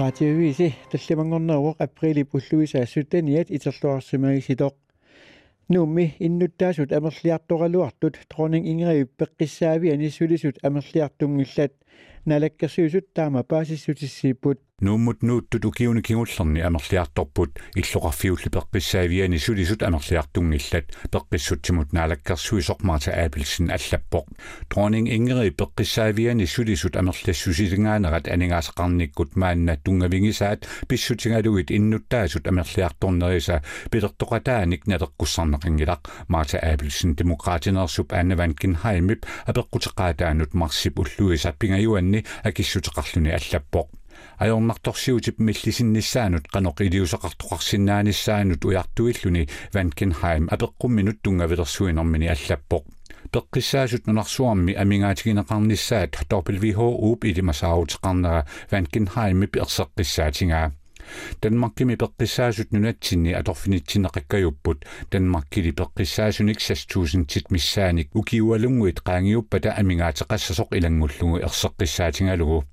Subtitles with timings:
[0.00, 4.74] Radio5 таллимангорнеруоқ априли пуллуиса сутаниат итерлуарсимагиситоқ
[5.68, 11.72] нуумми иннуттаасут амерлиарторалуартут тронинг ингериуп пеққиссаави анисулисут амерлиартунгиллат
[12.24, 23.68] налаккерсуусут таама паасиссутиссииппут нууммут нууттут укиуни кигуллерни амерлиарторпут иллоқарфиулли пеққиссаавиани сулисут амерлиартунгиллат пеққиссутсимут наалаккерсуисоқмарта аапилсин
[23.70, 24.26] аллаппоқ
[24.70, 33.62] дронинг ингери пеққиссаавиани сулисут амерлассусилингаанерат анигаасақарниккут маанна тунгавингисаат писсутингалугит иннуттаасут амерлиарторнериса
[33.92, 43.87] пилертоқатааник налеққуссарнеқингилақ марта аапилсин демократинерсуп аанаванкин хаймип апеққутеқаатаанут марсип уллуисап пингаюанни акиссутеқарлуни аллаппоқ
[44.43, 49.45] ajornartorsiutip millisinnissaaanut qanoq iliusaqartoqarsinnaanissaanut ujartuilluni
[49.75, 52.85] Vankenheim apeqqumminut tungavilersuinermini allappoq
[53.33, 58.41] peqqissaasut nunarsuarmi amingaatigineqarnissaat torpilviho uup ilimasaaruteqarnera
[58.71, 60.67] Vankenheim piqseqqissaatingaa
[61.43, 72.63] Danmarkimi peqqissaasut nunatsinni atorfinitsinneqakkayupput Danmarkili peqqissaasunik 6000 tit missaanik ukiualunguit qaangiuppata amingaatеқассасоқ илангуллугу ерсеққиссаатингалугу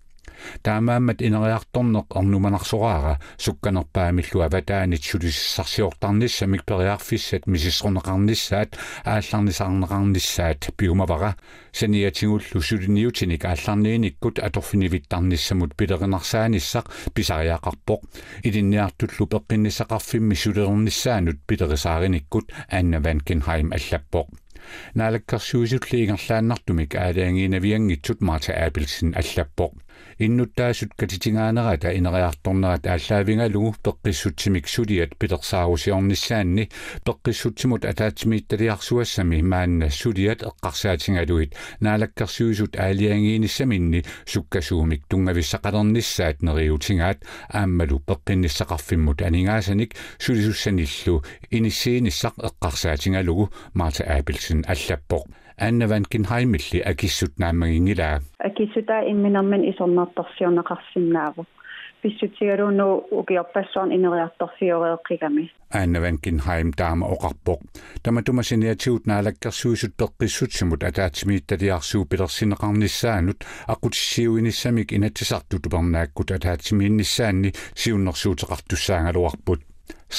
[0.66, 8.70] таамааммат инериарторнеқ орнуманарсораара сукканерпаамиллу аватаанит сулиссарсиортарниссамик периарфиссат мисисрунеқарниссаат
[9.12, 11.36] аалларнисаарнеқарниссаат пиумавара
[11.78, 18.00] саниатингуллу сулиниутиник аалларнииниккут аторфинивиттарниссамут пилеринарсааниссақ писариақарпоқ
[18.46, 24.28] илинниартуллу пеққиннисақарфимми сулернissaанут пилерисаариниккут аанна ванкенхайм аллаппоқ
[24.98, 29.72] наалаккарсуусуллиингерлааннартумик аалаангиинавиангитсут марта аапилсин аллаппоқ
[30.19, 36.69] иннуттаасут катитингаанерата инериарторнерат ааллаавингалугу пеққиссутсимик сулиат пилерсаарусиорнissaанни
[37.05, 52.35] пеққиссутсимут атаатимиитталиарсуассами маанна сулиат эққарсаатингалуит наалаккарсуусут аалиангииниссаминни суккасуумик тунгависсақалернissaат нериутингаат ааммалу пеққинниссақарфиммут анигаасаник сулисуссаниллу иниссииниссақ
[52.49, 55.25] эққарсаатингалугу марта аапилсин аллаппоқ
[55.57, 61.45] ааннаван кинхаймилли акиссут нааммагингилаа акиссута имминерман исорнартарсиорнақарсиннааву
[62.01, 62.87] писсутигалууну
[63.19, 67.59] укиорпассуарн инериарторфиореэққигами ааннаван кинхайм таама оқарпоқ.
[68.03, 73.39] Таматумасиниатиут наалаккерсуусут пеққиссутсимут атаатимиитталиарсуу пилерсинеқарниссаанут
[73.73, 79.61] ақутиссиуиниссамик инатсисарту тупернааккут атаатимиинниссаанни сиуннэрсуутеқартуссаангалуарпут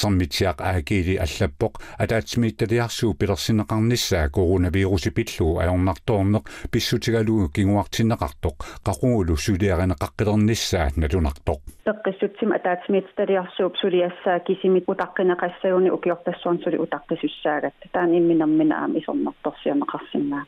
[0.00, 13.74] сэрмитсиақ аагиили аллаппоқ атаатсимиитталиарсуу пилерсинеқарниссаа коронавируси пиллуу аёрнарторнеқ писсутигалуу кигуартиннеқартоқ қақугулу сулиаринеқаққилерниссаа налунартоқ пеққиссутсим атаатсимиитталиарсууп
[13.82, 20.44] сулиассаа кисимит утаққинеқассагуни укиортассуарн сули утаққисуссаагат таан имминермина аам исорнарторсианеқарсинаа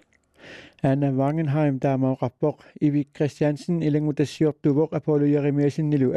[0.83, 2.57] Anna Wangenheim таамаоқарпоқ
[2.87, 6.09] Ивик Кристиансен илангутассиортувоқ Apollo Jeremiasinnilu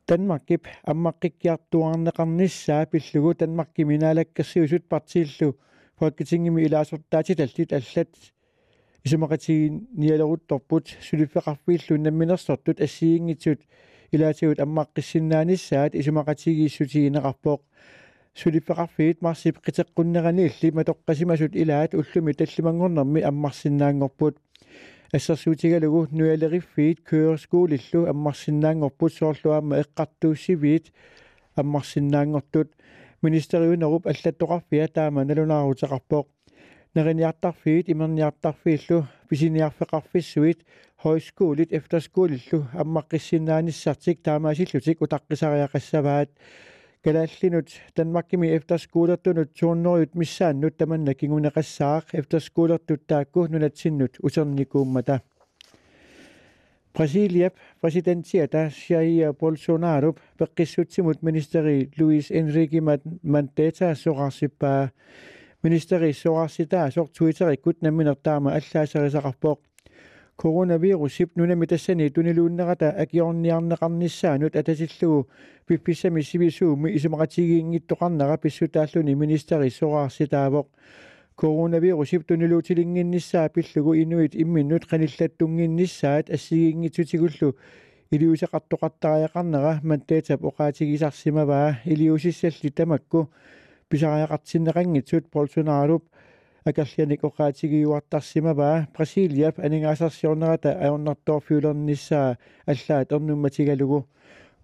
[0.06, 5.56] Danmarkip аммаққиккиартуарнеқарнissaа пиллугу Danmarkki минаалаккерсиусут партииллу
[5.98, 8.08] folketingimi илаасортаати таллит аллат
[9.04, 13.60] исумақатигин ниалерутторпут сулиффеқарфииллу намминерсортут ассиингитсут
[14.12, 17.60] илаатигут аммаққиссиннаанissaат исумақатигииссутигинеқарпоқ
[18.34, 24.36] сулиффеқарфиит марсип қитеққуннераниилли матоққасимасут илаат уллуми таллимангорнэрми аммарсиннаангорпут
[25.12, 30.92] ассерсуутигалугу нуалериффиит køerskoolillu аммарсиннаангорпут соорлуаама эққартууссивиит
[31.56, 32.68] аммарсиннаангортут
[33.22, 36.26] министериунеруп аллаттоқарфиа таама налунаарутеқарпоқ
[36.94, 40.64] нериниартарфиит имерниартарфииллу писиниарфеқарфиссуит
[41.04, 46.30] højskoolit efterskoolillu аммаққиссиннааниссартик таамаасиллутик утаққисариақассаваат
[47.03, 55.19] kalallinut tanmakkimi efterskuulertunut suunnorjut missaannut tamanna kingunaqassaaq efterskuulertut taakku nunatsinnut usernikuummata
[56.93, 62.81] Brasiliap presidentiata Jair Bolsonarup peqqissutsimut ministeri Luis Enrique
[63.23, 64.89] Mandetta soqarsippaa
[65.63, 69.59] ministeri soqarsitaa soq Twitterikkut namminertaama allaaserisaqarpoq
[70.41, 75.19] Koronavirusip nunamitassanituni luunnerata akiorniarneqarnissaanut atasillugu
[75.67, 80.67] pippissami sivisuummi isumaratigiinngittoqarnera pissutaalluni ministeri soraarsitaavoq
[81.43, 87.53] koronavirusip tuniluutilinginnissaa pillugu inuit imminnut qanillattunginnissaat assigiinngitsutigullu
[88.11, 93.27] iliusaqartoqartariaqarnera manteetap oqaatigisarsimavaa iliusissalli tamakku.
[93.91, 96.03] Pisariaqartinneqanngitsut bolsonarup
[96.60, 104.06] болсонааруп акаллианик оқаатигиуартарсимаваа Брасилиап анингаасарсиорнерата аорнартоорфиулернissaа аллаат эрнумматигалугу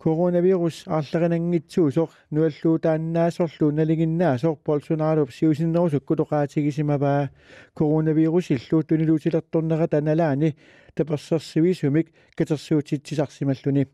[0.03, 7.31] коронавирус аарлеринангитсуусоқ нуаллуутааннаасорлу налигиннаасоқ болсунааруп сиусиннерусукку тоқаатигисимаваа
[7.79, 10.57] коронавирус иллуу тунилуутилерторнера таналаани
[10.97, 12.07] таперсерсивисумик
[12.37, 13.87] катерсуутитсисарсималлуни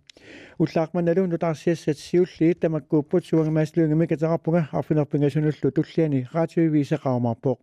[0.59, 7.57] уллаақманалу нутаарсиассат сиулли тамаккууппут суангамааслунгами катерарпунга арфинерпингасунуллу туллиани раатиувисақаумарпоқ